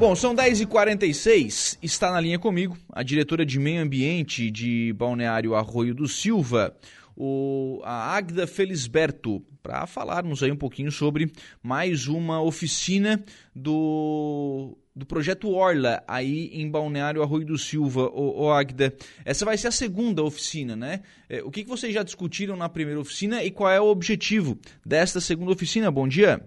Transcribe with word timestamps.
Bom, 0.00 0.16
são 0.16 0.34
10h46, 0.34 1.76
está 1.82 2.10
na 2.10 2.18
linha 2.18 2.38
comigo 2.38 2.74
a 2.90 3.02
diretora 3.02 3.44
de 3.44 3.58
Meio 3.58 3.82
Ambiente 3.82 4.50
de 4.50 4.94
Balneário 4.94 5.54
Arroio 5.54 5.94
do 5.94 6.08
Silva, 6.08 6.74
o, 7.14 7.82
a 7.84 8.16
Agda 8.16 8.46
Felisberto, 8.46 9.44
para 9.62 9.86
falarmos 9.86 10.42
aí 10.42 10.50
um 10.50 10.56
pouquinho 10.56 10.90
sobre 10.90 11.30
mais 11.62 12.08
uma 12.08 12.40
oficina 12.40 13.22
do, 13.54 14.74
do 14.96 15.04
projeto 15.04 15.50
Orla, 15.50 16.02
aí 16.08 16.48
em 16.54 16.70
Balneário 16.70 17.22
Arroio 17.22 17.44
do 17.44 17.58
Silva. 17.58 18.08
Ô, 18.08 18.44
ô 18.44 18.52
Agda, 18.52 18.94
essa 19.22 19.44
vai 19.44 19.58
ser 19.58 19.68
a 19.68 19.70
segunda 19.70 20.22
oficina, 20.22 20.74
né? 20.74 21.02
É, 21.28 21.42
o 21.42 21.50
que, 21.50 21.62
que 21.62 21.68
vocês 21.68 21.92
já 21.92 22.02
discutiram 22.02 22.56
na 22.56 22.70
primeira 22.70 22.98
oficina 23.00 23.44
e 23.44 23.50
qual 23.50 23.70
é 23.70 23.78
o 23.78 23.88
objetivo 23.88 24.58
desta 24.82 25.20
segunda 25.20 25.52
oficina? 25.52 25.90
Bom 25.90 26.08
dia. 26.08 26.42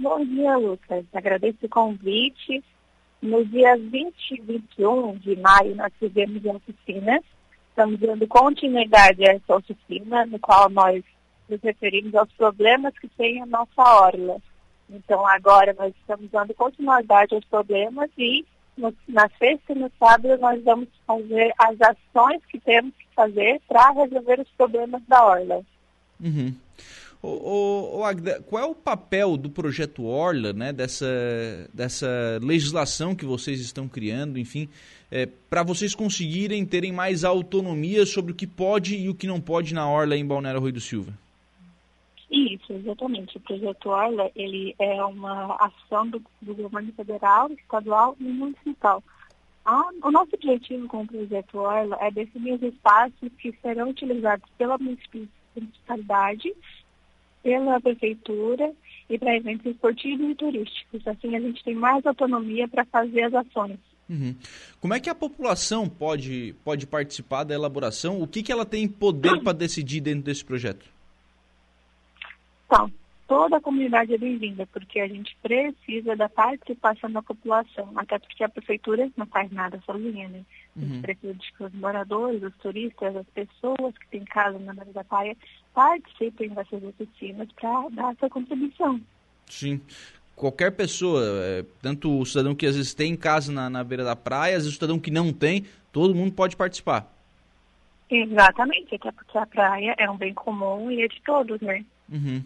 Bom 0.00 0.24
dia, 0.24 0.56
Lucas. 0.56 1.04
Agradeço 1.12 1.58
o 1.66 1.68
convite. 1.68 2.64
No 3.20 3.44
dia 3.44 3.76
20 3.76 4.14
e 4.30 4.40
21 4.40 5.18
de 5.18 5.36
maio, 5.36 5.76
nós 5.76 5.92
tivemos 5.98 6.44
a 6.46 6.52
oficina. 6.52 7.20
Estamos 7.68 8.00
dando 8.00 8.26
continuidade 8.26 9.28
a 9.28 9.34
essa 9.34 9.56
oficina, 9.56 10.24
no 10.24 10.38
qual 10.38 10.70
nós 10.70 11.04
nos 11.50 11.60
referimos 11.60 12.14
aos 12.14 12.32
problemas 12.32 12.98
que 12.98 13.08
tem 13.08 13.42
a 13.42 13.46
nossa 13.46 13.82
orla. 13.82 14.38
Então, 14.88 15.26
agora 15.26 15.76
nós 15.78 15.92
estamos 16.00 16.30
dando 16.30 16.54
continuidade 16.54 17.34
aos 17.34 17.44
problemas 17.44 18.08
e 18.16 18.46
no, 18.78 18.94
na 19.06 19.28
sexta 19.38 19.74
e 19.74 19.78
no 19.80 19.92
sábado 19.98 20.38
nós 20.38 20.64
vamos 20.64 20.88
fazer 21.06 21.52
as 21.58 21.76
ações 21.78 22.42
que 22.46 22.58
temos 22.58 22.94
que 22.96 23.06
fazer 23.14 23.60
para 23.68 23.90
resolver 23.90 24.40
os 24.40 24.48
problemas 24.56 25.02
da 25.06 25.22
orla. 25.22 25.60
Uhum. 26.18 26.54
Ô, 27.22 27.98
ô, 27.98 28.04
Agda, 28.04 28.42
qual 28.48 28.62
é 28.62 28.66
o 28.66 28.74
papel 28.74 29.36
do 29.36 29.50
projeto 29.50 30.04
Orla, 30.04 30.54
né, 30.54 30.72
dessa, 30.72 31.06
dessa 31.72 32.08
legislação 32.42 33.14
que 33.14 33.26
vocês 33.26 33.60
estão 33.60 33.86
criando, 33.86 34.38
enfim, 34.38 34.70
é, 35.10 35.26
para 35.26 35.62
vocês 35.62 35.94
conseguirem 35.94 36.64
terem 36.64 36.92
mais 36.92 37.22
autonomia 37.22 38.06
sobre 38.06 38.32
o 38.32 38.34
que 38.34 38.46
pode 38.46 38.96
e 38.96 39.10
o 39.10 39.14
que 39.14 39.26
não 39.26 39.38
pode 39.38 39.74
na 39.74 39.86
Orla 39.86 40.16
em 40.16 40.26
Balneário 40.26 40.60
Rui 40.60 40.72
do 40.72 40.80
Silva? 40.80 41.12
Isso, 42.30 42.72
exatamente. 42.72 43.36
O 43.36 43.40
projeto 43.40 43.90
Orla, 43.90 44.30
ele 44.34 44.74
é 44.78 45.04
uma 45.04 45.56
ação 45.56 46.08
do, 46.08 46.22
do 46.40 46.54
governo 46.54 46.92
federal, 46.92 47.52
estadual 47.52 48.16
e 48.18 48.24
municipal. 48.24 49.02
O 50.02 50.10
nosso 50.10 50.34
objetivo 50.34 50.88
com 50.88 51.02
o 51.02 51.06
projeto 51.06 51.58
Orla 51.58 51.98
é 52.00 52.10
definir 52.10 52.54
os 52.54 52.62
espaços 52.62 53.30
que 53.38 53.52
serão 53.60 53.90
utilizados 53.90 54.48
pela 54.56 54.78
municipalidade 54.78 56.54
pela 57.42 57.80
prefeitura 57.80 58.72
e 59.08 59.18
para 59.18 59.36
eventos 59.36 59.66
esportivos 59.66 60.30
e 60.30 60.34
turísticos. 60.34 61.06
Assim 61.06 61.34
a 61.36 61.40
gente 61.40 61.64
tem 61.64 61.74
mais 61.74 62.04
autonomia 62.06 62.68
para 62.68 62.84
fazer 62.84 63.22
as 63.22 63.34
ações. 63.34 63.78
Uhum. 64.08 64.34
Como 64.80 64.92
é 64.92 64.98
que 64.98 65.08
a 65.08 65.14
população 65.14 65.88
pode, 65.88 66.54
pode 66.64 66.86
participar 66.86 67.44
da 67.44 67.54
elaboração? 67.54 68.20
O 68.20 68.26
que, 68.26 68.42
que 68.42 68.50
ela 68.50 68.66
tem 68.66 68.88
poder 68.88 69.38
para 69.42 69.52
decidir 69.52 70.00
dentro 70.00 70.24
desse 70.24 70.44
projeto? 70.44 70.84
Então, 72.66 72.90
toda 73.30 73.58
a 73.58 73.60
comunidade 73.60 74.12
é 74.12 74.18
bem-vinda, 74.18 74.66
porque 74.72 74.98
a 74.98 75.06
gente 75.06 75.36
precisa 75.40 76.16
da 76.16 76.28
participação 76.28 77.08
da 77.12 77.22
população, 77.22 77.88
até 77.94 78.18
porque 78.18 78.42
a 78.42 78.48
prefeitura 78.48 79.08
não 79.16 79.24
faz 79.24 79.52
nada 79.52 79.80
sozinha, 79.86 80.28
né? 80.28 80.42
A 80.76 80.80
gente 80.80 80.94
uhum. 80.94 81.00
precisa 81.00 81.34
de 81.34 81.52
que 81.52 81.62
os 81.62 81.72
moradores, 81.72 82.42
os 82.42 82.52
turistas, 82.56 83.14
as 83.14 83.26
pessoas 83.28 83.96
que 83.96 84.08
têm 84.10 84.24
casa 84.24 84.58
na 84.58 84.74
beira 84.74 84.92
da 84.92 85.04
praia 85.04 85.36
participem 85.72 86.48
dessas 86.48 86.82
oficinas 86.82 87.46
para 87.52 87.88
dar 87.90 88.12
essa 88.14 88.28
contribuição. 88.28 89.00
Sim. 89.46 89.80
Qualquer 90.34 90.72
pessoa, 90.72 91.22
é, 91.24 91.64
tanto 91.80 92.18
o 92.18 92.26
cidadão 92.26 92.52
que 92.52 92.66
às 92.66 92.74
vezes 92.74 92.94
tem 92.94 93.14
casa 93.14 93.52
na, 93.52 93.70
na 93.70 93.84
beira 93.84 94.02
da 94.02 94.16
praia, 94.16 94.56
às 94.56 94.64
vezes 94.64 94.72
o 94.72 94.74
cidadão 94.74 94.98
que 94.98 95.12
não 95.12 95.32
tem, 95.32 95.64
todo 95.92 96.16
mundo 96.16 96.32
pode 96.32 96.56
participar. 96.56 97.08
Exatamente, 98.10 98.96
até 98.96 99.12
porque 99.12 99.38
a 99.38 99.46
praia 99.46 99.94
é 99.96 100.10
um 100.10 100.16
bem 100.16 100.34
comum 100.34 100.90
e 100.90 101.04
é 101.04 101.06
de 101.06 101.22
todos, 101.22 101.60
né? 101.60 101.84
Uhum. 102.10 102.42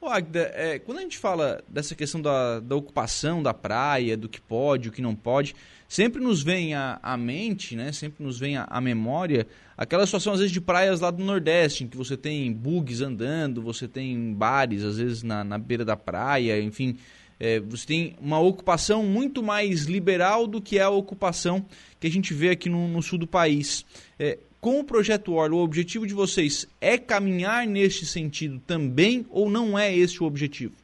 Ô, 0.00 0.06
Agda, 0.06 0.50
é, 0.54 0.78
quando 0.78 0.98
a 0.98 1.02
gente 1.02 1.18
fala 1.18 1.62
dessa 1.68 1.94
questão 1.94 2.22
da, 2.22 2.58
da 2.60 2.74
ocupação 2.74 3.42
da 3.42 3.52
praia, 3.52 4.16
do 4.16 4.28
que 4.28 4.40
pode, 4.40 4.88
o 4.88 4.92
que 4.92 5.02
não 5.02 5.14
pode, 5.14 5.54
sempre 5.86 6.22
nos 6.22 6.42
vem 6.42 6.74
à, 6.74 7.16
mente, 7.18 7.76
né? 7.76 7.92
Sempre 7.92 8.24
nos 8.24 8.38
vem 8.38 8.56
à, 8.56 8.80
memória 8.80 9.46
aquela 9.76 10.06
situação, 10.06 10.32
às 10.32 10.38
vezes, 10.38 10.52
de 10.52 10.60
praias 10.60 11.00
lá 11.00 11.10
do 11.10 11.22
Nordeste, 11.22 11.84
em 11.84 11.88
que 11.88 11.96
você 11.96 12.16
tem 12.16 12.52
bugs 12.52 13.02
andando, 13.02 13.60
você 13.60 13.86
tem 13.88 14.32
bares, 14.32 14.84
às 14.84 14.96
vezes, 14.96 15.22
na, 15.22 15.44
na 15.44 15.58
beira 15.58 15.84
da 15.84 15.96
praia, 15.96 16.62
enfim. 16.62 16.96
É, 17.38 17.58
você 17.60 17.86
tem 17.86 18.16
uma 18.20 18.38
ocupação 18.38 19.02
muito 19.04 19.42
mais 19.42 19.84
liberal 19.84 20.46
do 20.46 20.60
que 20.60 20.78
a 20.78 20.90
ocupação 20.90 21.64
que 21.98 22.06
a 22.06 22.10
gente 22.10 22.34
vê 22.34 22.50
aqui 22.50 22.68
no, 22.68 22.86
no 22.88 23.02
sul 23.02 23.18
do 23.18 23.26
país. 23.26 23.84
É, 24.18 24.38
com 24.60 24.78
o 24.78 24.84
projeto 24.84 25.32
Orla, 25.32 25.56
o 25.56 25.62
objetivo 25.62 26.06
de 26.06 26.12
vocês 26.12 26.68
é 26.80 26.98
caminhar 26.98 27.66
neste 27.66 28.04
sentido 28.04 28.60
também 28.60 29.26
ou 29.30 29.48
não 29.48 29.78
é 29.78 29.94
esse 29.94 30.22
o 30.22 30.26
objetivo? 30.26 30.74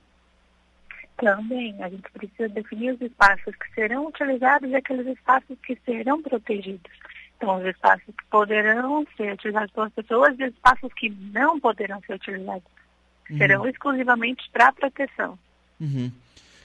Também, 1.18 1.74
a 1.82 1.88
gente 1.88 2.10
precisa 2.12 2.48
definir 2.48 2.94
os 2.94 3.00
espaços 3.00 3.54
que 3.56 3.74
serão 3.74 4.06
utilizados 4.06 4.70
e 4.70 4.74
aqueles 4.74 5.06
espaços 5.06 5.56
que 5.64 5.76
serão 5.84 6.22
protegidos. 6.22 6.92
Então, 7.36 7.58
os 7.58 7.66
espaços 7.66 8.06
que 8.06 8.24
poderão 8.30 9.06
ser 9.16 9.32
utilizados 9.34 9.70
pelas 9.72 9.92
pessoas 9.92 10.38
e 10.38 10.44
os 10.44 10.54
espaços 10.54 10.92
que 10.94 11.10
não 11.10 11.60
poderão 11.60 12.00
ser 12.06 12.14
utilizados. 12.14 12.64
Uhum. 13.30 13.38
Serão 13.38 13.68
exclusivamente 13.68 14.48
para 14.50 14.72
proteção. 14.72 15.38
Uhum. 15.80 16.10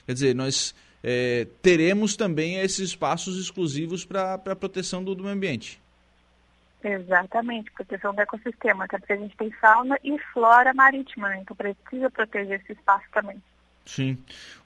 Quer 0.06 0.12
dizer, 0.12 0.34
nós 0.34 0.74
é, 1.02 1.46
teremos 1.60 2.16
também 2.16 2.56
esses 2.56 2.90
espaços 2.90 3.38
exclusivos 3.38 4.04
para 4.04 4.34
a 4.34 4.56
proteção 4.56 5.02
do, 5.02 5.14
do 5.14 5.22
meio 5.22 5.34
ambiente. 5.34 5.81
Exatamente, 6.82 7.70
proteção 7.72 8.12
do 8.14 8.20
ecossistema, 8.20 8.84
até 8.84 8.98
porque 8.98 9.12
a 9.12 9.16
gente 9.16 9.36
tem 9.36 9.50
fauna 9.52 9.96
e 10.02 10.18
flora 10.32 10.74
marítima, 10.74 11.36
então 11.36 11.56
precisa 11.56 12.10
proteger 12.10 12.60
esse 12.60 12.72
espaço 12.72 13.06
também. 13.12 13.40
Sim. 13.84 14.16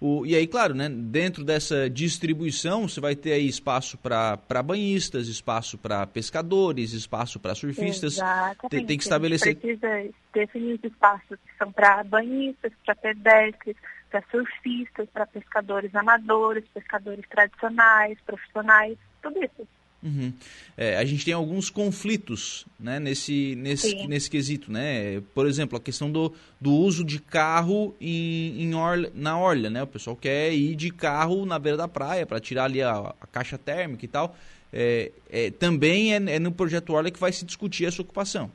O, 0.01 0.27
e 0.27 0.35
aí, 0.35 0.47
claro, 0.47 0.75
né, 0.75 0.89
dentro 0.89 1.43
dessa 1.43 1.89
distribuição, 1.89 2.89
você 2.89 3.01
vai 3.01 3.17
ter 3.17 3.33
aí 3.33 3.47
espaço 3.47 3.97
para 3.99 4.63
banhistas, 4.63 5.29
espaço 5.29 5.79
para 5.79 6.07
pescadores, 6.07 6.93
espaço 6.93 7.41
para 7.41 7.55
surfistas. 7.55 8.15
Exatamente. 8.15 8.69
Tem, 8.69 8.87
tem 8.87 8.97
que 8.99 9.05
estabelecer. 9.05 9.57
precisa 9.57 10.15
definir 10.33 10.75
os 10.75 10.85
espaços 10.85 11.39
que 11.47 11.57
são 11.59 11.73
para 11.73 12.05
banhistas, 12.05 12.73
para 12.85 12.95
pedestres, 12.95 13.77
para 14.11 14.23
surfistas, 14.31 15.09
para 15.11 15.27
pescadores 15.27 15.95
amadores, 15.95 16.65
pescadores 16.73 17.25
tradicionais, 17.29 18.19
profissionais, 18.21 18.99
tudo 19.23 19.43
isso. 19.43 19.67
Uhum. 20.03 20.33
É, 20.77 20.97
a 20.97 21.05
gente 21.05 21.25
tem 21.25 21.35
alguns 21.35 21.71
conflitos 21.71 22.67
né, 22.79 23.01
nesse, 23.01 23.57
nesse, 23.57 24.07
nesse 24.07 24.31
quesito. 24.31 24.71
Né? 24.71 25.21
Por 25.35 25.47
exemplo, 25.47 25.77
a 25.77 25.81
questão 25.81 26.11
do, 26.11 26.35
do 26.61 26.73
uso 26.73 27.05
de 27.05 27.19
carro 27.19 27.95
em, 28.01 28.63
em 28.63 28.75
orla, 28.75 29.11
na 29.15 29.39
orla. 29.39 29.71
Né? 29.71 29.83
O 29.83 29.87
pessoal 29.87 30.17
quer 30.17 30.53
ir 30.53 30.75
de 30.77 30.91
carro 30.91 31.45
na 31.47 31.59
beira 31.59 31.77
da 31.77 31.89
praia 31.89 32.27
para 32.27 32.41
tirar 32.41 32.65
ali 32.65 32.83
a, 32.83 33.15
a, 33.21 33.27
caixa 33.27 33.59
térmica 33.59 34.05
e 34.05 34.09
tal. 34.09 34.37
É, 34.73 35.11
é, 35.31 35.51
também 35.51 36.13
é, 36.13 36.17
é, 36.17 36.39
no 36.39 36.53
projeto 36.53 36.93
Orla 36.93 37.11
que 37.11 37.21
vai 37.21 37.33
se 37.33 37.45
discutir 37.45 37.87
essa 37.87 38.03
ocupação. 38.03 38.51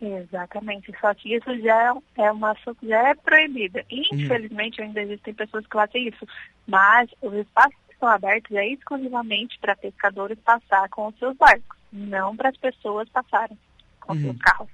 Exatamente, 0.00 0.94
só 0.98 1.12
que 1.12 1.34
isso 1.34 1.58
já 1.58 1.94
é 2.16 2.30
uma 2.30 2.56
já 2.82 3.08
é 3.08 3.14
proibida. 3.14 3.84
Uhum. 3.90 4.02
Infelizmente 4.12 4.80
uhum. 4.80 4.86
ainda 4.86 5.02
existem 5.02 5.34
pessoas 5.34 5.66
que 5.66 5.72
fazem 5.72 6.08
isso, 6.08 6.26
mas 6.66 7.10
os 7.20 7.34
espaços 7.34 7.74
são 8.00 8.08
abertos 8.08 8.56
é 8.56 8.66
exclusivamente 8.66 9.58
para 9.60 9.76
pescadores 9.76 10.38
passar 10.40 10.88
com 10.88 11.08
os 11.08 11.18
seus 11.18 11.36
barcos, 11.36 11.78
não 11.92 12.34
para 12.34 12.48
as 12.48 12.56
pessoas 12.56 13.08
passarem 13.10 13.56
com 14.00 14.14
uhum. 14.14 14.22
seus 14.22 14.38
carros. 14.38 14.68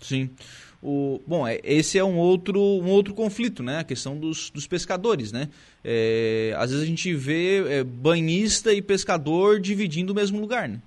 Sim. 0.00 0.30
O, 0.82 1.22
bom, 1.26 1.46
é, 1.46 1.60
esse 1.62 1.98
é 1.98 2.04
um 2.04 2.18
outro, 2.18 2.60
um 2.60 2.90
outro 2.90 3.14
conflito, 3.14 3.62
né? 3.62 3.78
A 3.78 3.84
questão 3.84 4.18
dos, 4.18 4.50
dos 4.50 4.66
pescadores, 4.66 5.32
né? 5.32 5.48
É, 5.82 6.54
às 6.58 6.70
vezes 6.70 6.84
a 6.84 6.86
gente 6.86 7.14
vê 7.14 7.78
é, 7.78 7.84
banhista 7.84 8.72
e 8.72 8.82
pescador 8.82 9.60
dividindo 9.60 10.12
o 10.12 10.16
mesmo 10.16 10.40
lugar, 10.40 10.68
né? 10.68 10.80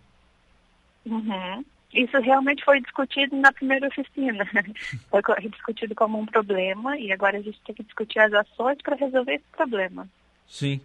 Uhum. 1.05 1.65
Isso 1.93 2.19
realmente 2.19 2.63
foi 2.63 2.79
discutido 2.81 3.35
na 3.37 3.51
primeira 3.51 3.87
oficina. 3.87 4.45
Foi 5.09 5.21
discutido 5.49 5.95
como 5.95 6.19
um 6.19 6.25
problema 6.25 6.97
e 6.97 7.11
agora 7.11 7.37
a 7.37 7.41
gente 7.41 7.59
tem 7.65 7.73
que 7.73 7.83
discutir 7.83 8.19
as 8.19 8.33
ações 8.33 8.77
para 8.83 8.95
resolver 8.97 9.35
esse 9.35 9.45
problema. 9.55 10.07
Sim. 10.47 10.81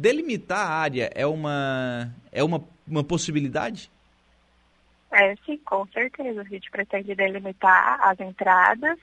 Delimitar 0.00 0.66
a 0.66 0.74
área 0.76 1.10
é 1.14 1.26
uma, 1.26 2.10
é 2.32 2.42
uma, 2.42 2.64
uma 2.88 3.04
possibilidade? 3.04 3.90
É, 5.12 5.36
sim, 5.44 5.58
com 5.58 5.86
certeza. 5.88 6.40
A 6.40 6.44
gente 6.44 6.70
pretende 6.70 7.14
delimitar 7.14 8.00
as 8.00 8.18
entradas 8.18 8.98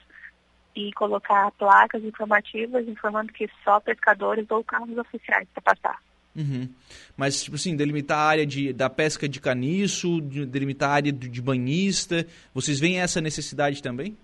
e 0.75 0.91
colocar 0.93 1.51
placas 1.51 2.03
informativas 2.03 2.87
informando 2.87 3.31
que 3.31 3.47
só 3.63 3.79
pescadores 3.79 4.49
ou 4.49 4.63
carros 4.63 4.97
oficiais 4.97 5.47
para 5.53 5.75
passar. 5.75 6.01
Uhum. 6.35 6.67
Mas, 7.15 7.43
tipo 7.43 7.57
assim, 7.57 7.75
delimitar 7.75 8.17
a 8.17 8.29
área 8.29 8.45
de, 8.47 8.73
da 8.73 8.89
pesca 8.89 9.29
de 9.29 9.39
caniço, 9.39 10.19
de, 10.21 10.47
delimitar 10.47 10.89
a 10.89 10.93
área 10.93 11.11
de, 11.11 11.29
de 11.29 11.41
banhista, 11.43 12.25
vocês 12.55 12.79
veem 12.79 13.01
essa 13.01 13.21
necessidade 13.21 13.83
também? 13.83 14.17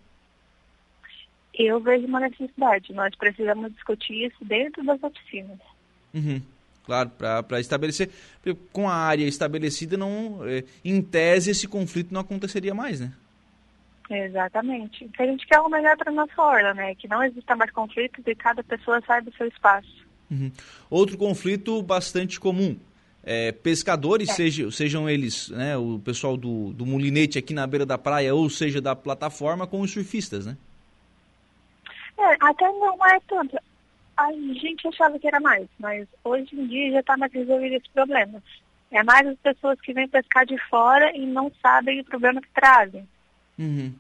Eu 1.54 1.80
vejo 1.80 2.08
uma 2.08 2.22
necessidade. 2.22 2.92
Nós 2.94 3.16
precisamos 3.16 3.72
discutir 3.74 4.25
isso 4.25 4.44
dentro 4.44 4.84
das 4.84 5.04
oficinas. 5.04 5.60
Uhum. 6.16 6.42
Claro, 6.85 7.12
para 7.12 7.59
estabelecer. 7.59 8.09
Com 8.71 8.89
a 8.89 8.94
área 8.94 9.25
estabelecida, 9.25 9.95
não, 9.95 10.39
é, 10.45 10.63
em 10.83 11.01
tese, 11.01 11.51
esse 11.51 11.68
conflito 11.68 12.13
não 12.13 12.21
aconteceria 12.21 12.74
mais, 12.74 13.00
né? 13.00 13.13
Exatamente. 14.09 15.07
que 15.07 15.21
a 15.21 15.25
gente 15.25 15.47
quer 15.47 15.59
o 15.62 15.69
melhor 15.69 15.95
para 15.97 16.12
nossa 16.12 16.41
orla, 16.41 16.74
né? 16.74 16.94
Que 16.95 17.07
não 17.07 17.24
exista 17.24 17.56
mais 17.56 17.71
conflitos 17.71 18.24
e 18.27 18.35
cada 18.35 18.63
pessoa 18.63 19.01
saiba 19.07 19.30
do 19.30 19.38
seu 19.38 19.47
espaço. 19.47 20.06
Uhum. 20.30 20.51
Outro 20.89 21.18
conflito 21.18 21.81
bastante 21.81 22.39
comum. 22.39 22.77
É, 23.24 23.53
pescadores, 23.53 24.29
é. 24.29 24.33
Seja, 24.33 24.69
sejam 24.71 25.09
eles 25.09 25.50
né, 25.50 25.77
o 25.77 25.97
pessoal 26.03 26.36
do, 26.36 26.74
do 26.74 26.86
mulinete 26.86 27.39
aqui 27.39 27.53
na 27.53 27.65
beira 27.65 27.86
da 27.86 27.97
praia, 27.97 28.36
ou 28.36 28.50
seja, 28.50 28.81
da 28.81 28.94
plataforma, 28.94 29.65
com 29.65 29.79
os 29.79 29.91
surfistas, 29.91 30.45
né? 30.45 30.57
É, 32.18 32.33
até 32.41 32.68
não 32.68 32.97
é 33.07 33.19
tanto. 33.27 33.57
A 34.15 34.31
gente 34.31 34.88
achava 34.88 35.18
que 35.18 35.27
era 35.27 35.39
mais, 35.39 35.68
mas 35.80 36.07
hoje 36.24 36.56
em 36.56 36.68
dia 36.68 36.92
já 36.92 37.00
está 37.00 37.18
mais 37.18 37.31
resolvido 37.33 37.75
esse 37.75 37.89
problema. 37.89 38.42
É 38.92 39.04
mais 39.04 39.27
as 39.27 39.38
pessoas 39.39 39.81
que 39.81 39.94
vêm 39.94 40.07
pescar 40.07 40.45
de 40.45 40.57
fora 40.69 41.15
e 41.18 41.25
não 41.25 41.51
sabem 41.62 42.00
o 42.00 42.06
problema 42.06 42.42
que 42.42 42.50
trazem. 42.54 43.07
Uhum. 43.57 43.94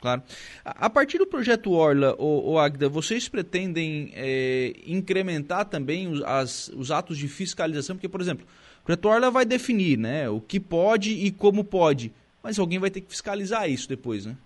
Claro. 0.00 0.22
A 0.64 0.90
partir 0.90 1.16
do 1.16 1.26
projeto 1.26 1.72
Orla, 1.72 2.14
o, 2.18 2.58
Agda, 2.58 2.90
vocês 2.90 3.26
pretendem 3.26 4.12
é, 4.14 4.74
incrementar 4.86 5.64
também 5.64 6.06
os, 6.06 6.22
as, 6.22 6.68
os 6.76 6.90
atos 6.90 7.16
de 7.16 7.26
fiscalização? 7.26 7.96
Porque, 7.96 8.08
por 8.08 8.20
exemplo, 8.20 8.46
o 8.82 8.84
projeto 8.84 9.06
Orla 9.06 9.30
vai 9.30 9.46
definir 9.46 9.96
né, 9.96 10.28
o 10.28 10.42
que 10.42 10.60
pode 10.60 11.10
e 11.10 11.30
como 11.30 11.64
pode, 11.64 12.12
mas 12.42 12.58
alguém 12.58 12.78
vai 12.78 12.90
ter 12.90 13.00
que 13.00 13.08
fiscalizar 13.08 13.68
isso 13.68 13.88
depois, 13.88 14.26
né? 14.26 14.36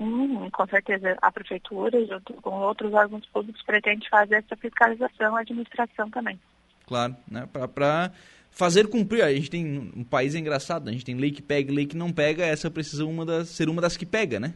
Hum, 0.00 0.48
com 0.50 0.66
certeza, 0.66 1.14
a 1.20 1.30
prefeitura, 1.30 2.04
junto 2.06 2.32
com 2.34 2.50
outros 2.50 2.92
órgãos 2.94 3.26
públicos, 3.26 3.62
pretende 3.62 4.08
fazer 4.08 4.36
essa 4.36 4.56
fiscalização, 4.56 5.36
a 5.36 5.40
administração 5.40 6.08
também. 6.10 6.40
Claro, 6.86 7.14
né? 7.30 7.46
Para 7.52 8.10
fazer 8.50 8.88
cumprir. 8.88 9.22
A 9.22 9.32
gente 9.32 9.50
tem 9.50 9.92
um 9.94 10.02
país 10.02 10.34
engraçado, 10.34 10.88
a 10.88 10.92
gente 10.92 11.04
tem 11.04 11.16
lei 11.16 11.30
que 11.30 11.42
pega 11.42 11.70
e 11.70 11.74
lei 11.74 11.86
que 11.86 11.96
não 11.96 12.10
pega, 12.10 12.46
essa 12.46 12.70
precisa 12.70 13.04
uma 13.04 13.26
das, 13.26 13.50
ser 13.50 13.68
uma 13.68 13.82
das 13.82 13.96
que 13.96 14.06
pega, 14.06 14.40
né? 14.40 14.54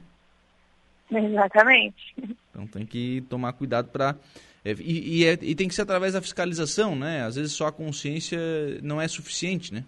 Exatamente. 1.10 2.14
Então 2.50 2.66
tem 2.66 2.86
que 2.86 3.22
tomar 3.28 3.52
cuidado 3.52 3.88
para 3.88 4.16
é, 4.64 4.72
e, 4.80 5.18
e, 5.20 5.26
é, 5.26 5.38
e, 5.42 5.54
tem 5.54 5.68
que 5.68 5.74
ser 5.74 5.82
através 5.82 6.14
da 6.14 6.22
fiscalização, 6.22 6.96
né? 6.96 7.22
Às 7.22 7.36
vezes 7.36 7.52
só 7.52 7.66
a 7.66 7.72
consciência 7.72 8.38
não 8.82 8.98
é 8.98 9.06
suficiente, 9.06 9.74
né? 9.74 9.84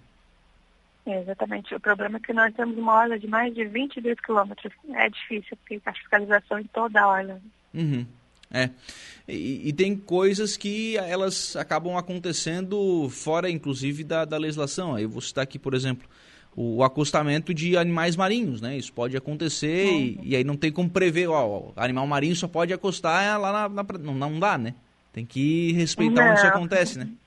Exatamente. 1.07 1.75
O 1.75 1.81
problema 1.81 2.17
é 2.17 2.21
que 2.21 2.33
nós 2.33 2.53
temos 2.55 2.77
uma 2.77 2.95
orla 2.95 3.19
de 3.19 3.27
mais 3.27 3.55
de 3.55 3.65
22 3.65 4.21
quilômetros. 4.21 4.73
É 4.95 5.09
difícil, 5.09 5.57
porque 5.57 5.81
a 5.85 5.93
fiscalização 5.93 6.59
em 6.59 6.65
toda 6.65 7.01
a 7.01 7.09
orla. 7.09 7.41
Uhum. 7.73 8.07
É. 8.51 8.71
E, 9.29 9.69
e, 9.69 9.73
tem 9.73 9.97
coisas 9.97 10.57
que 10.57 10.97
elas 10.97 11.57
acabam 11.57 11.97
acontecendo 11.97 13.09
fora, 13.11 13.51
inclusive, 13.51 14.05
da, 14.05 14.25
da 14.25 14.37
legislação. 14.37 14.95
Aí 14.95 15.03
eu 15.03 15.09
vou 15.09 15.21
citar 15.21 15.43
aqui, 15.43 15.59
por 15.59 15.75
exemplo, 15.75 16.09
o, 16.55 16.83
acostamento 16.85 17.53
de 17.53 17.77
animais 17.77 18.17
marinhos, 18.17 18.61
né? 18.61 18.77
Isso 18.77 18.93
pode 18.93 19.17
acontecer 19.17 19.87
uhum. 19.87 19.99
e, 19.99 20.21
e, 20.23 20.37
aí 20.37 20.45
não 20.45 20.57
tem 20.57 20.71
como 20.71 20.89
prever. 20.89 21.29
Ó, 21.29 21.47
o 21.47 21.73
animal 21.77 22.07
marinho 22.07 22.37
só 22.37 22.47
pode 22.47 22.73
acostar 22.73 23.39
lá 23.39 23.53
na... 23.53 23.69
na 23.69 23.87
não, 23.99 24.15
não 24.15 24.39
dá, 24.39 24.57
né? 24.57 24.75
Tem 25.13 25.27
que 25.27 25.73
respeitar 25.73 26.23
não. 26.23 26.31
onde 26.31 26.39
isso 26.41 26.47
acontece, 26.47 26.99
né? 26.99 27.09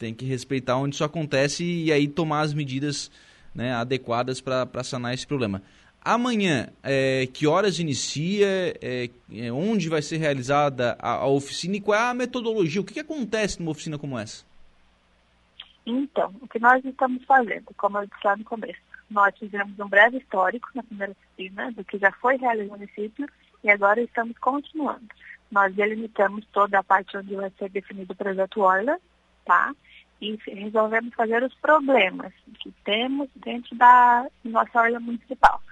Tem 0.00 0.14
que 0.14 0.24
respeitar 0.24 0.78
onde 0.78 0.94
isso 0.94 1.04
acontece 1.04 1.62
e 1.62 1.92
aí 1.92 2.08
tomar 2.08 2.40
as 2.40 2.54
medidas 2.54 3.10
né, 3.54 3.74
adequadas 3.74 4.40
para 4.40 4.82
sanar 4.82 5.12
esse 5.12 5.26
problema. 5.26 5.62
Amanhã, 6.02 6.70
é, 6.82 7.26
que 7.26 7.46
horas 7.46 7.78
inicia, 7.78 8.48
é, 8.80 9.10
é, 9.30 9.52
onde 9.52 9.90
vai 9.90 10.00
ser 10.00 10.16
realizada 10.16 10.96
a, 10.98 11.16
a, 11.16 11.26
oficina 11.26 11.76
e 11.76 11.80
qual 11.82 12.00
é 12.00 12.02
a 12.02 12.14
metodologia? 12.14 12.80
O 12.80 12.84
que, 12.84 12.94
que, 12.94 13.00
acontece 13.00 13.60
numa 13.60 13.72
oficina 13.72 13.98
como 13.98 14.18
essa? 14.18 14.42
Então, 15.84 16.34
o 16.40 16.48
que 16.48 16.58
nós 16.58 16.82
estamos 16.82 17.22
fazendo, 17.24 17.66
como 17.76 17.98
eu 17.98 18.06
disse 18.06 18.24
lá 18.24 18.34
no 18.34 18.44
começo, 18.44 18.80
nós 19.10 19.36
fizemos 19.38 19.78
um 19.78 19.88
breve 19.88 20.16
histórico 20.16 20.70
na 20.74 20.82
primeira 20.82 21.12
oficina 21.12 21.70
do 21.72 21.84
que 21.84 21.98
já 21.98 22.10
foi 22.12 22.38
realizado 22.38 22.70
no 22.70 22.78
município 22.78 23.28
e 23.62 23.70
agora 23.70 24.00
estamos 24.00 24.38
continuando. 24.38 25.04
Nós 25.50 25.74
delimitamos 25.74 26.46
toda 26.54 26.78
a 26.78 26.82
parte 26.82 27.18
onde 27.18 27.34
vai 27.34 27.52
ser 27.58 27.68
definido 27.68 28.14
o 28.14 28.16
projeto 28.16 28.62
Orla, 28.62 28.98
E 30.20 30.38
resolvemos 30.46 31.14
fazer 31.14 31.42
os 31.42 31.54
problemas 31.54 32.32
que 32.58 32.70
temos 32.84 33.28
dentro 33.36 33.74
da 33.76 34.26
nossa 34.44 34.80
Orla 34.80 35.00
municipal. 35.00 35.62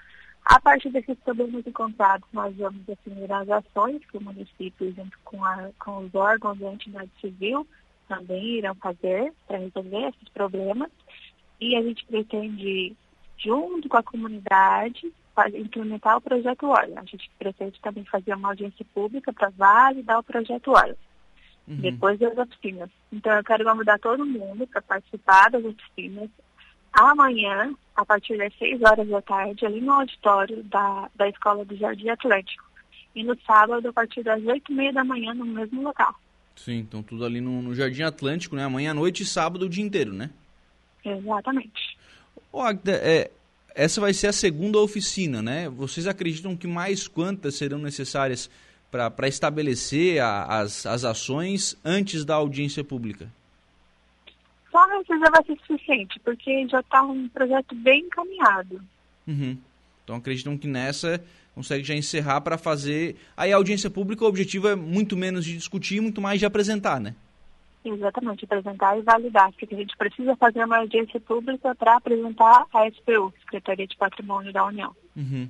A 0.49 0.59
partir 0.59 0.89
desses 0.89 1.19
problemas 1.19 1.67
encontrados, 1.67 2.27
nós 2.33 2.57
vamos 2.57 2.81
definir 2.87 3.31
as 3.31 3.49
ações 3.51 4.03
que 4.07 4.17
o 4.17 4.23
município, 4.23 4.95
junto 4.95 5.19
com, 5.23 5.45
a, 5.45 5.69
com 5.79 5.99
os 5.99 6.15
órgãos 6.15 6.59
da 6.59 6.73
entidade 6.73 7.11
civil, 7.21 7.67
também 8.09 8.57
irão 8.57 8.75
fazer 8.77 9.31
para 9.47 9.59
resolver 9.59 10.09
esses 10.09 10.29
problemas. 10.31 10.91
E 11.61 11.77
a 11.77 11.83
gente 11.83 12.03
pretende, 12.07 12.97
junto 13.37 13.91
com 13.91 13.99
a 13.99 14.03
comunidade, 14.03 15.13
implementar 15.55 16.17
o 16.17 16.21
projeto 16.23 16.67
Olha. 16.67 17.01
A 17.01 17.05
gente 17.05 17.31
pretende 17.39 17.79
também 17.83 18.05
fazer 18.07 18.35
uma 18.35 18.49
audiência 18.49 18.87
pública 18.95 19.31
para 19.33 19.51
validar 19.51 20.19
o 20.19 20.23
projeto 20.23 20.73
Olha. 20.73 20.97
Uhum. 21.69 21.77
Depois 21.77 22.19
das 22.19 22.37
oficinas. 22.39 22.89
Então, 23.13 23.33
eu 23.35 23.45
quero 23.45 23.65
convidar 23.65 23.99
todo 23.99 24.25
mundo 24.25 24.67
para 24.67 24.81
participar 24.81 25.51
das 25.51 25.65
oficinas 25.65 26.31
amanhã, 26.93 27.73
a 27.95 28.05
partir 28.05 28.39
das 28.39 28.53
6 28.59 28.81
horas 28.83 29.09
da 29.09 29.21
tarde, 29.21 29.67
ali 29.67 29.81
no 29.81 29.93
auditório 29.93 30.63
da, 30.65 31.11
da 31.15 31.29
Escola 31.29 31.65
do 31.65 31.77
Jardim 31.77 32.09
Atlântico. 32.09 32.65
E 33.15 33.23
no 33.23 33.37
sábado, 33.47 33.89
a 33.89 33.93
partir 33.93 34.23
das 34.23 34.43
8 34.43 34.73
e 34.73 34.75
meia 34.75 34.93
da 34.93 35.05
manhã, 35.05 35.35
no 35.35 35.45
mesmo 35.45 35.83
local. 35.83 36.15
Sim, 36.57 36.79
então 36.79 37.03
tudo 37.03 37.25
ali 37.25 37.41
no, 37.41 37.63
no 37.63 37.75
Jardim 37.75 38.03
Atlântico, 38.03 38.57
né? 38.57 38.65
Amanhã 38.65 38.91
à 38.91 38.95
noite 38.95 39.23
e 39.23 39.27
sábado 39.27 39.67
o 39.67 39.69
dia 39.69 39.85
inteiro, 39.85 40.13
né? 40.13 40.31
Exatamente. 41.05 41.97
Ô, 42.53 42.61
Agda, 42.61 42.93
é, 42.93 43.31
essa 43.75 44.01
vai 44.01 44.13
ser 44.13 44.27
a 44.27 44.33
segunda 44.33 44.79
oficina, 44.79 45.41
né? 45.41 45.69
Vocês 45.69 46.07
acreditam 46.07 46.57
que 46.57 46.67
mais 46.67 47.07
quantas 47.07 47.55
serão 47.55 47.79
necessárias 47.79 48.51
para 48.91 49.29
estabelecer 49.29 50.21
a, 50.21 50.61
as, 50.61 50.87
as 50.87 51.05
ações 51.05 51.77
antes 51.85 52.25
da 52.25 52.35
audiência 52.35 52.83
pública? 52.83 53.29
Só 54.71 54.87
não 54.87 55.03
precisa 55.05 55.31
vai 55.31 55.45
ser 55.45 55.59
suficiente, 55.67 56.21
porque 56.21 56.67
já 56.69 56.81
está 56.81 57.03
um 57.03 57.29
projeto 57.29 57.75
bem 57.75 58.01
encaminhado. 58.01 58.81
Uhum. 59.27 59.57
Então 60.05 60.17
acreditam 60.17 60.57
que 60.57 60.67
nessa 60.67 61.23
consegue 61.55 61.83
já 61.83 61.95
encerrar 61.95 62.41
para 62.41 62.57
fazer. 62.57 63.17
Aí 63.37 63.53
a 63.53 63.57
audiência 63.57 63.91
pública, 63.91 64.25
o 64.25 64.29
objetivo 64.29 64.69
é 64.69 64.77
muito 64.77 65.17
menos 65.17 65.45
de 65.45 65.57
discutir, 65.57 66.01
muito 66.01 66.21
mais 66.21 66.39
de 66.39 66.47
apresentar, 66.47 67.01
né? 67.01 67.15
Exatamente, 67.85 68.45
apresentar 68.45 68.99
e 68.99 69.03
validar, 69.03 69.51
porque 69.53 69.75
a 69.75 69.79
gente 69.79 69.97
precisa 69.97 70.37
fazer 70.37 70.65
uma 70.65 70.79
audiência 70.79 71.19
pública 71.21 71.75
para 71.75 71.97
apresentar 71.97 72.65
a 72.73 72.91
SPU, 72.91 73.33
Secretaria 73.41 73.87
de 73.87 73.97
Patrimônio 73.97 74.53
da 74.53 74.65
União. 74.67 74.95
Uhum. 75.17 75.49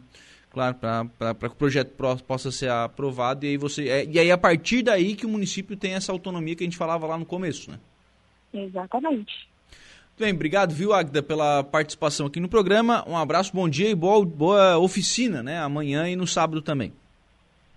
Claro, 0.50 0.74
para 0.76 1.34
que 1.38 1.46
o 1.46 1.56
projeto 1.56 1.92
possa 2.26 2.50
ser 2.50 2.70
aprovado 2.70 3.44
e 3.44 3.50
aí 3.50 3.56
você. 3.56 3.88
É, 3.88 4.04
e 4.06 4.18
aí 4.18 4.30
a 4.30 4.38
partir 4.38 4.82
daí 4.82 5.14
que 5.14 5.26
o 5.26 5.28
município 5.28 5.76
tem 5.76 5.92
essa 5.92 6.10
autonomia 6.10 6.56
que 6.56 6.64
a 6.64 6.66
gente 6.66 6.76
falava 6.76 7.06
lá 7.06 7.18
no 7.18 7.26
começo, 7.26 7.70
né? 7.70 7.78
Exatamente. 8.52 9.48
Bem, 10.18 10.32
obrigado, 10.32 10.74
viu, 10.74 10.92
Agda, 10.92 11.22
pela 11.22 11.62
participação 11.62 12.26
aqui 12.26 12.40
no 12.40 12.48
programa. 12.48 13.04
Um 13.06 13.16
abraço, 13.16 13.54
bom 13.54 13.68
dia 13.68 13.88
e 13.88 13.94
boa, 13.94 14.24
boa 14.24 14.78
oficina, 14.78 15.42
né? 15.42 15.60
Amanhã 15.60 16.08
e 16.08 16.16
no 16.16 16.26
sábado 16.26 16.60
também. 16.60 16.92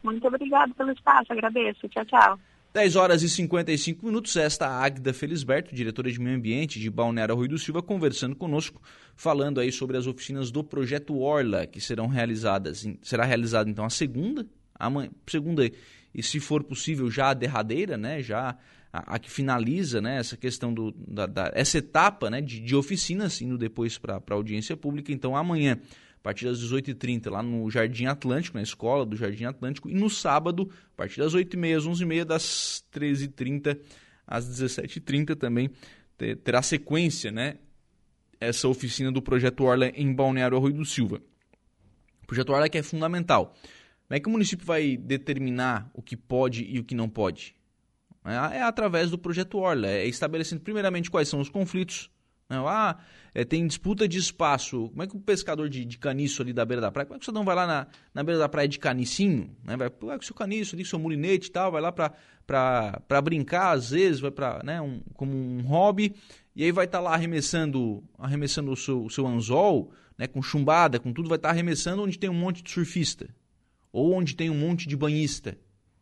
Muito 0.02 0.26
obrigado 0.26 0.74
pelo 0.74 0.92
espaço, 0.92 1.32
agradeço. 1.32 1.88
Tchau, 1.90 2.06
tchau. 2.06 2.40
10 2.74 2.96
horas 2.96 3.22
e 3.22 3.28
55 3.28 4.06
minutos, 4.06 4.38
esta 4.38 4.66
Agda 4.66 5.14
Felisberto, 5.14 5.76
diretora 5.76 6.10
de 6.10 6.18
Meio 6.22 6.38
Ambiente 6.38 6.80
de 6.80 6.90
Balneário 6.90 7.36
Rui 7.36 7.50
do 7.50 7.60
Silva, 7.60 7.82
conversando 7.82 8.34
conosco, 8.34 8.82
falando 9.14 9.60
aí 9.60 9.74
sobre 9.74 9.98
as 9.98 10.08
oficinas 10.08 10.52
do 10.52 10.64
projeto 10.64 11.20
Orla, 11.20 11.68
que 11.68 11.82
serão 11.82 12.08
realizadas, 12.08 12.88
será 13.02 13.26
realizada 13.26 13.70
então 13.70 13.84
a 13.84 13.90
segunda, 13.90 14.48
amanhã, 14.74 15.10
segunda 15.28 15.70
e 16.16 16.24
se 16.24 16.40
for 16.40 16.64
possível 16.64 17.12
já 17.12 17.32
a 17.32 17.34
derradeira, 17.34 17.98
né, 17.98 18.24
já 18.24 18.58
a, 18.92 19.16
a 19.16 19.20
que 19.20 19.30
finaliza 19.30 20.02
né, 20.02 20.18
essa 20.18 20.36
questão 20.36 20.74
do, 20.74 20.92
da, 20.92 21.26
da 21.26 21.52
essa 21.54 21.78
etapa 21.78 22.30
né, 22.30 22.42
de, 22.42 22.60
de 22.60 22.76
oficinas, 22.76 23.42
indo 23.42 23.58
depois 23.58 23.98
para 23.98 24.16
a 24.16 24.34
audiência 24.34 24.76
pública. 24.76 25.12
Então, 25.12 25.36
amanhã, 25.36 25.80
a 26.16 26.24
partir 26.24 26.46
das 26.46 26.60
18h30, 26.60 27.30
lá 27.30 27.42
no 27.42 27.70
Jardim 27.70 28.06
Atlântico, 28.06 28.58
na 28.58 28.64
escola 28.64 29.06
do 29.06 29.16
Jardim 29.16 29.46
Atlântico, 29.46 29.90
e 29.90 29.94
no 29.94 30.10
sábado, 30.10 30.70
a 30.94 30.98
partir 30.98 31.20
das 31.20 31.34
8h30 31.34 31.78
às 31.78 31.86
11h30, 31.86 32.26
das 32.26 32.86
13h30 32.94 33.80
às 34.28 34.48
17h30 34.48 35.36
também 35.36 35.70
terá 36.44 36.62
sequência, 36.62 37.32
né? 37.32 37.58
Essa 38.40 38.68
oficina 38.68 39.12
do 39.12 39.22
Projeto 39.22 39.64
Orla 39.64 39.90
em 39.90 40.14
Balneário 40.14 40.58
Arroio 40.58 40.76
do 40.76 40.86
Silva. 40.86 41.22
O 42.24 42.28
Projeto 42.28 42.52
Orla 42.52 42.70
que 42.70 42.78
é 42.78 42.84
fundamental. 42.84 43.56
Como 44.08 44.18
é 44.18 44.20
que 44.20 44.28
o 44.28 44.32
município 44.32 44.66
vai 44.66 44.98
determinar 44.98 45.90
o 45.94 46.02
que 46.02 46.16
pode 46.16 46.64
e 46.64 46.80
o 46.80 46.84
que 46.84 46.96
não 46.96 47.10
pode? 47.10 47.56
É, 48.26 48.58
é 48.58 48.62
através 48.62 49.10
do 49.10 49.18
projeto 49.18 49.58
Orla, 49.58 49.88
é 49.88 50.06
estabelecendo 50.06 50.62
primeiramente 50.62 51.10
quais 51.10 51.28
são 51.28 51.40
os 51.40 51.50
conflitos, 51.50 52.10
Né? 52.50 52.58
Ah, 52.58 52.98
é, 53.34 53.46
tem 53.46 53.66
disputa 53.66 54.08
de 54.08 54.18
espaço. 54.18 54.90
Como 54.90 55.04
é 55.04 55.08
que 55.08 55.16
o 55.16 55.20
pescador 55.20 55.70
de, 55.70 55.86
de, 55.86 55.98
caniço 55.98 56.42
ali 56.42 56.52
da 56.52 56.66
beira 56.66 56.82
da 56.82 56.92
praia, 56.92 57.06
como 57.06 57.16
é 57.16 57.20
que 57.20 57.24
o 57.24 57.26
cidadão 57.26 57.46
vai 57.46 57.56
lá 57.56 57.66
na, 57.66 57.88
na 58.14 58.24
beira 58.24 58.40
da 58.40 58.50
praia 58.50 58.68
de 58.68 58.78
canicinho, 58.78 59.56
né? 59.64 59.78
vai, 59.78 59.90
com 59.90 60.22
seu 60.22 60.36
caniço 60.36 60.76
ali, 60.76 60.86
seu 60.86 61.00
mulinete 61.00 61.48
e 61.48 61.52
tal, 61.52 61.72
vai 61.72 61.82
lá 61.82 61.92
para 61.92 63.22
brincar, 63.22 63.72
às 63.72 63.92
vezes, 63.92 64.20
vai 64.20 64.32
para 64.32 64.62
né, 64.64 64.82
um, 64.82 65.02
como 65.14 65.34
um 65.34 65.62
hobby, 65.62 66.14
e 66.56 66.64
aí 66.64 66.72
vai 66.72 66.86
estar 66.86 66.98
tá 66.98 67.04
lá 67.04 67.14
arremessando, 67.14 68.04
arremessando 68.20 68.72
o 68.72 68.76
seu, 68.76 69.06
o 69.06 69.10
seu 69.10 69.26
anzol, 69.26 69.92
né, 70.18 70.28
com 70.28 70.42
chumbada, 70.42 71.00
com 71.00 71.14
tudo, 71.14 71.30
vai 71.30 71.38
estar 71.38 71.50
tá 71.50 71.54
arremessando 71.54 72.04
onde 72.04 72.20
tem 72.20 72.30
um 72.30 72.34
monte 72.34 72.62
de 72.62 72.70
surfista, 72.70 73.34
ou 73.94 74.14
onde 74.14 74.36
tem 74.36 74.50
um 74.50 74.58
monte 74.58 74.88
de 74.88 74.96
banhista. 74.96 75.58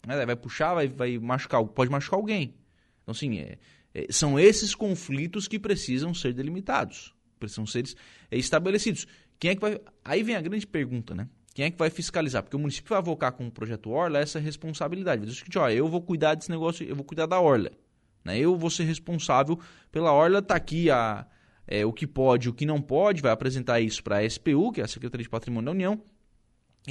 Né? 0.06 0.26
Vai 0.26 0.36
puxar, 0.36 0.74
vai, 0.74 0.88
vai 0.88 1.18
machucar, 1.18 1.64
pode 1.64 1.92
machucar 1.92 2.20
alguém. 2.20 2.56
Então, 3.04 3.12
assim, 3.12 3.40
é, 3.40 3.58
é, 3.94 4.08
são 4.10 4.40
esses 4.40 4.76
conflitos 4.76 5.48
que 5.48 5.60
precisam 5.60 6.14
ser 6.14 6.34
delimitados 6.34 7.14
precisam 7.40 7.66
ser 7.66 7.86
é, 8.30 8.38
estabelecidos. 8.38 9.08
Quem 9.40 9.52
é 9.52 9.56
que 9.56 9.62
vai. 9.62 9.80
Aí 10.04 10.22
vem 10.22 10.36
a 10.36 10.42
grande 10.42 10.68
pergunta, 10.68 11.16
né? 11.16 11.28
Quem 11.56 11.66
é 11.66 11.72
que 11.72 11.78
vai 11.78 11.90
fiscalizar? 11.90 12.44
Porque 12.44 12.56
o 12.56 12.60
município 12.60 12.90
vai 12.90 13.00
avocar 13.00 13.32
com 13.32 13.48
o 13.48 13.52
projeto 13.52 13.90
Orla 13.90 14.20
essa 14.20 14.40
responsabilidade. 14.40 15.44
Que, 15.44 15.58
ó, 15.58 15.70
eu 15.70 15.88
vou 15.88 16.02
cuidar 16.02 16.36
desse 16.36 16.52
negócio, 16.52 16.86
eu 16.86 16.96
vou 16.96 17.04
cuidar 17.04 17.26
da 17.26 17.40
Orla. 17.40 17.72
Né? 18.24 18.38
Eu 18.38 18.56
vou 18.56 18.70
ser 18.70 18.84
responsável 18.84 19.60
pela 19.92 20.12
Orla, 20.12 20.42
tá 20.42 20.56
aqui 20.56 20.92
a, 20.92 21.26
é, 21.66 21.86
o 21.86 21.92
que 21.92 22.06
pode 22.06 22.50
o 22.50 22.54
que 22.54 22.66
não 22.66 22.82
pode, 22.82 23.22
vai 23.22 23.32
apresentar 23.32 23.80
isso 23.80 24.04
para 24.04 24.18
a 24.18 24.30
SPU, 24.30 24.72
que 24.72 24.82
é 24.82 24.84
a 24.84 24.88
Secretaria 24.88 25.24
de 25.24 25.30
Patrimônio 25.30 25.66
da 25.66 25.72
União, 25.72 26.02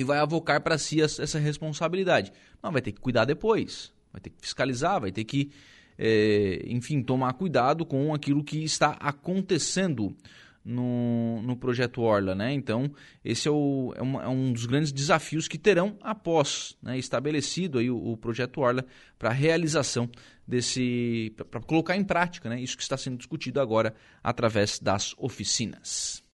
e 0.00 0.04
vai 0.04 0.18
avocar 0.18 0.62
para 0.62 0.78
si 0.78 1.00
essa 1.00 1.38
responsabilidade. 1.38 2.32
Não, 2.62 2.72
vai 2.72 2.82
ter 2.82 2.92
que 2.92 3.00
cuidar 3.00 3.24
depois, 3.24 3.92
vai 4.12 4.20
ter 4.20 4.30
que 4.30 4.40
fiscalizar, 4.40 5.00
vai 5.00 5.12
ter 5.12 5.24
que 5.24 5.50
é, 5.98 6.62
enfim, 6.66 7.02
tomar 7.02 7.32
cuidado 7.32 7.84
com 7.84 8.14
aquilo 8.14 8.44
que 8.44 8.62
está 8.62 8.90
acontecendo 9.00 10.16
no, 10.64 11.42
no 11.42 11.56
projeto 11.56 12.02
Orla. 12.02 12.34
Né? 12.34 12.52
Então, 12.52 12.92
esse 13.24 13.48
é, 13.48 13.50
o, 13.50 13.92
é, 13.96 14.02
uma, 14.02 14.22
é 14.22 14.28
um 14.28 14.52
dos 14.52 14.66
grandes 14.66 14.92
desafios 14.92 15.48
que 15.48 15.58
terão 15.58 15.96
após 16.00 16.76
né, 16.82 16.98
estabelecido 16.98 17.78
aí 17.78 17.90
o, 17.90 17.96
o 17.96 18.16
projeto 18.16 18.60
Orla 18.60 18.84
para 19.18 19.30
a 19.30 19.32
realização 19.32 20.08
desse. 20.46 21.34
para 21.50 21.60
colocar 21.60 21.96
em 21.96 22.04
prática 22.04 22.48
né, 22.48 22.60
isso 22.60 22.76
que 22.76 22.82
está 22.82 22.96
sendo 22.96 23.16
discutido 23.16 23.60
agora 23.60 23.94
através 24.22 24.78
das 24.78 25.14
oficinas. 25.18 26.22